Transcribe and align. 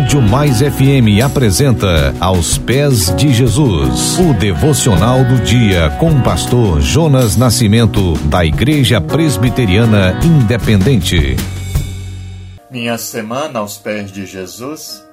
Rádio 0.00 0.22
Mais 0.22 0.60
FM 0.60 1.22
apresenta 1.22 2.14
Aos 2.18 2.56
Pés 2.56 3.14
de 3.16 3.34
Jesus, 3.34 4.18
o 4.18 4.32
devocional 4.32 5.22
do 5.24 5.44
dia 5.44 5.90
com 6.00 6.10
o 6.10 6.22
pastor 6.22 6.80
Jonas 6.80 7.36
Nascimento, 7.36 8.14
da 8.24 8.42
Igreja 8.42 8.98
Presbiteriana 8.98 10.18
Independente. 10.24 11.36
Minha 12.70 12.96
semana 12.96 13.58
aos 13.58 13.76
pés 13.76 14.10
de 14.10 14.24
Jesus, 14.24 15.04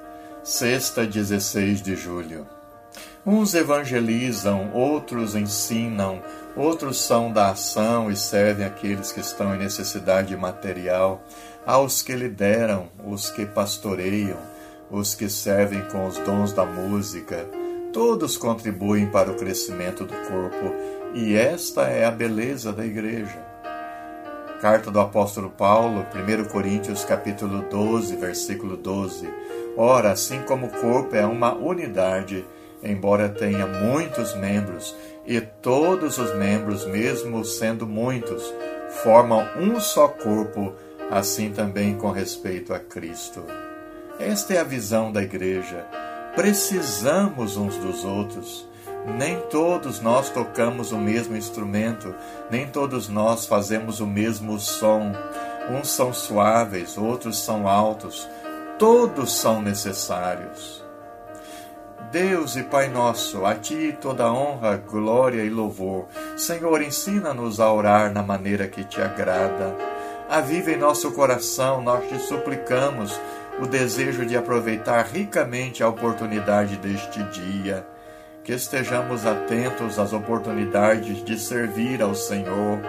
sexta, 0.42 1.06
16 1.06 1.82
de 1.82 1.94
julho. 1.94 2.46
Uns 3.26 3.52
evangelizam, 3.52 4.70
outros 4.72 5.34
ensinam, 5.34 6.22
outros 6.56 6.98
são 6.98 7.30
da 7.30 7.50
ação 7.50 8.10
e 8.10 8.16
servem 8.16 8.64
aqueles 8.64 9.12
que 9.12 9.20
estão 9.20 9.54
em 9.54 9.58
necessidade 9.58 10.34
material, 10.34 11.22
aos 11.66 12.00
que 12.00 12.14
lideram, 12.14 12.88
os 13.06 13.30
que 13.30 13.44
pastoreiam, 13.44 14.38
os 14.90 15.14
que 15.14 15.28
servem 15.28 15.82
com 15.90 16.06
os 16.06 16.18
dons 16.18 16.52
da 16.52 16.64
música. 16.64 17.48
Todos 17.92 18.36
contribuem 18.36 19.06
para 19.06 19.30
o 19.30 19.36
crescimento 19.36 20.04
do 20.04 20.14
corpo 20.28 20.74
e 21.14 21.34
esta 21.34 21.82
é 21.82 22.04
a 22.04 22.10
beleza 22.10 22.72
da 22.72 22.84
igreja. 22.84 23.46
Carta 24.60 24.90
do 24.90 24.98
apóstolo 24.98 25.50
Paulo, 25.50 26.04
1 26.12 26.48
Coríntios 26.48 27.04
capítulo 27.04 27.62
12, 27.70 28.16
versículo 28.16 28.76
12. 28.76 29.28
Ora, 29.76 30.10
assim 30.10 30.42
como 30.42 30.66
o 30.66 30.80
corpo 30.80 31.14
é 31.14 31.24
uma 31.24 31.54
unidade, 31.54 32.44
embora 32.82 33.28
tenha 33.28 33.66
muitos 33.66 34.34
membros, 34.34 34.96
e 35.24 35.40
todos 35.40 36.18
os 36.18 36.34
membros, 36.34 36.84
mesmo 36.86 37.44
sendo 37.44 37.86
muitos, 37.86 38.52
formam 39.04 39.46
um 39.56 39.78
só 39.78 40.08
corpo, 40.08 40.74
assim 41.08 41.52
também 41.52 41.94
com 41.94 42.10
respeito 42.10 42.74
a 42.74 42.80
Cristo. 42.80 43.44
Esta 44.18 44.54
é 44.54 44.58
a 44.58 44.64
visão 44.64 45.12
da 45.12 45.22
igreja. 45.22 45.86
Precisamos 46.34 47.56
uns 47.56 47.76
dos 47.76 48.04
outros. 48.04 48.68
Nem 49.16 49.40
todos 49.42 50.00
nós 50.00 50.28
tocamos 50.28 50.90
o 50.90 50.98
mesmo 50.98 51.36
instrumento, 51.36 52.12
nem 52.50 52.66
todos 52.66 53.08
nós 53.08 53.46
fazemos 53.46 54.00
o 54.00 54.06
mesmo 54.06 54.58
som. 54.58 55.12
Uns 55.70 55.88
são 55.88 56.12
suaves, 56.12 56.98
outros 56.98 57.38
são 57.38 57.68
altos, 57.68 58.28
todos 58.76 59.38
são 59.38 59.62
necessários. 59.62 60.84
Deus 62.10 62.56
e 62.56 62.64
Pai 62.64 62.88
nosso, 62.88 63.46
a 63.46 63.54
Ti 63.54 63.96
toda 64.00 64.32
honra, 64.32 64.78
glória 64.78 65.44
e 65.44 65.50
louvor. 65.50 66.06
Senhor, 66.36 66.82
ensina-nos 66.82 67.60
a 67.60 67.72
orar 67.72 68.12
na 68.12 68.22
maneira 68.22 68.66
que 68.66 68.82
Te 68.82 69.00
agrada. 69.00 69.76
Aviva 70.28 70.72
em 70.72 70.76
nosso 70.76 71.12
coração, 71.12 71.80
nós 71.80 72.06
te 72.08 72.18
suplicamos, 72.18 73.18
o 73.60 73.66
desejo 73.66 74.24
de 74.24 74.36
aproveitar 74.36 75.02
ricamente 75.02 75.82
a 75.82 75.88
oportunidade 75.88 76.76
deste 76.76 77.22
dia. 77.24 77.86
Que 78.44 78.52
estejamos 78.52 79.26
atentos 79.26 79.98
às 79.98 80.12
oportunidades 80.12 81.24
de 81.24 81.38
servir 81.38 82.00
ao 82.00 82.14
Senhor. 82.14 82.80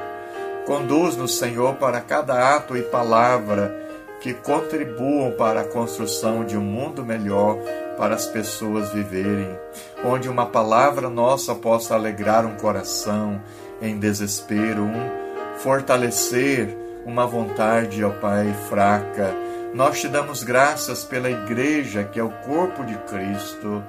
Conduz-nos, 0.66 1.38
Senhor, 1.38 1.76
para 1.76 2.00
cada 2.00 2.56
ato 2.56 2.78
e 2.78 2.82
palavra 2.84 3.76
que 4.22 4.34
contribuam 4.34 5.32
para 5.32 5.62
a 5.62 5.68
construção 5.68 6.44
de 6.44 6.58
um 6.58 6.62
mundo 6.62 7.06
melhor 7.06 7.58
para 7.98 8.16
as 8.16 8.26
pessoas 8.26 8.92
viverem, 8.92 9.58
onde 10.04 10.30
uma 10.30 10.46
palavra 10.46 11.10
nossa 11.10 11.56
possa 11.56 11.96
alegrar 11.96 12.46
um 12.46 12.56
coração 12.56 13.42
em 13.82 13.98
desespero, 13.98 14.84
um 14.84 15.58
fortalecer 15.58 16.78
uma 17.06 17.26
vontade, 17.26 18.04
ó 18.04 18.10
Pai, 18.10 18.54
fraca. 18.70 19.34
Nós 19.74 20.02
te 20.02 20.08
damos 20.08 20.44
graças 20.44 21.04
pela 21.04 21.30
igreja, 21.30 22.04
que 22.04 22.20
é 22.20 22.24
o 22.24 22.30
corpo 22.30 22.84
de 22.84 22.98
Cristo, 23.00 23.84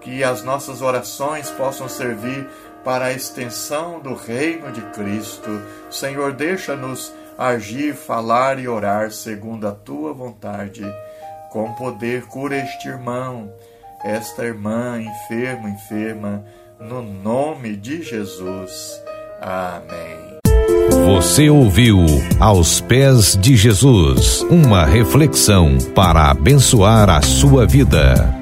que 0.00 0.24
as 0.24 0.42
nossas 0.42 0.80
orações 0.80 1.50
possam 1.50 1.88
servir 1.88 2.48
para 2.82 3.06
a 3.06 3.12
extensão 3.12 4.00
do 4.00 4.14
reino 4.14 4.72
de 4.72 4.80
Cristo. 4.92 5.60
Senhor, 5.90 6.32
deixa-nos 6.32 7.12
agir, 7.36 7.94
falar 7.94 8.58
e 8.58 8.68
orar 8.68 9.10
segundo 9.10 9.66
a 9.68 9.72
tua 9.72 10.12
vontade. 10.12 10.84
Com 11.50 11.72
poder, 11.74 12.26
cura 12.26 12.56
este 12.56 12.88
irmão, 12.88 13.52
esta 14.04 14.44
irmã, 14.44 15.00
enfermo, 15.00 15.68
enferma, 15.68 16.44
no 16.78 17.02
nome 17.02 17.76
de 17.76 18.02
Jesus. 18.02 19.02
Amém. 19.40 20.25
Você 21.06 21.48
ouviu 21.48 22.04
Aos 22.40 22.80
Pés 22.80 23.38
de 23.40 23.54
Jesus 23.54 24.44
uma 24.50 24.84
reflexão 24.84 25.78
para 25.94 26.32
abençoar 26.32 27.08
a 27.08 27.22
sua 27.22 27.64
vida. 27.64 28.35